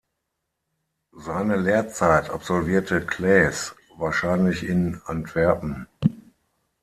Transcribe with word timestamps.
Seine 1.15 1.57
Lehrzeit 1.57 2.31
absolvierte 2.31 3.05
Claesz 3.05 3.75
wahrscheinlich 3.97 4.63
in 4.67 4.99
Antwerpen. 5.05 5.85